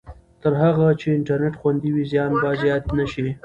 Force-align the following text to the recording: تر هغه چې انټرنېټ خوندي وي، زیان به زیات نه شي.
تر 0.41 0.53
هغه 0.63 0.87
چې 0.99 1.07
انټرنېټ 1.17 1.55
خوندي 1.61 1.89
وي، 1.91 2.03
زیان 2.11 2.31
به 2.41 2.49
زیات 2.61 2.83
نه 2.97 3.05
شي. 3.11 3.27